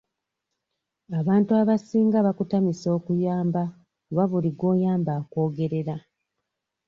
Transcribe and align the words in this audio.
Abantu 1.19 1.51
abasinga 1.61 2.17
bakutamisa 2.27 2.87
okuyamba 2.97 3.61
kuba 4.05 4.23
buli 4.31 4.49
gw'oyamba 4.59 5.11
akwogerera. 5.19 5.95